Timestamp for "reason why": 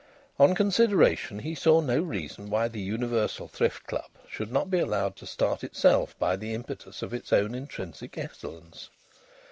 2.01-2.67